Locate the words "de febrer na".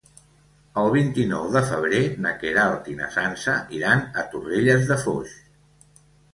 1.57-2.33